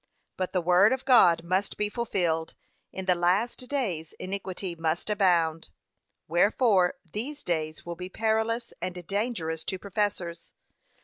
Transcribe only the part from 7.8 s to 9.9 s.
will be perilous and dangerous to